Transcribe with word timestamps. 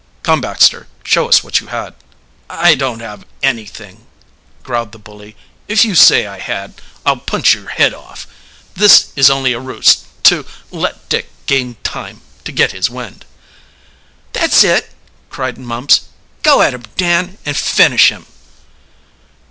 "Come, 0.23 0.41
Baxter, 0.41 0.87
show 1.03 1.29
us 1.29 1.43
what 1.43 1.59
you 1.59 1.67
had." 1.67 1.93
"I 2.49 2.71
didn't 2.73 3.01
have 3.01 3.23
anything," 3.43 4.07
growled 4.63 4.93
the 4.93 4.97
bully. 4.97 5.35
"If 5.67 5.85
you 5.85 5.93
say 5.93 6.25
I 6.25 6.39
had 6.39 6.73
I'll 7.05 7.17
punch 7.17 7.53
your 7.53 7.67
head 7.67 7.93
off. 7.93 8.25
This 8.73 9.09
is 9.15 9.29
only 9.29 9.53
a 9.53 9.59
ruse 9.59 10.05
to, 10.23 10.43
let 10.71 11.07
Dick 11.07 11.29
gain 11.45 11.75
time 11.83 12.21
to 12.45 12.51
get 12.51 12.71
his 12.71 12.89
wind." 12.89 13.25
"That's 14.33 14.63
it!" 14.63 14.89
cried 15.29 15.59
Mumps. 15.59 16.01
"Go 16.41 16.63
at 16.63 16.73
him, 16.73 16.81
Dan, 16.97 17.37
and 17.45 17.55
finish 17.55 18.09
him!" 18.09 18.25